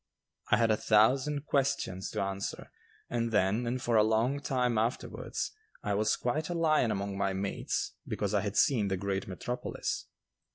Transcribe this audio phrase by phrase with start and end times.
[0.49, 2.71] I had a thousand questions to answer,
[3.07, 5.51] and then and for a long time afterwards
[5.83, 10.07] I was quite a lion among my mates because I had seen the great metropolis.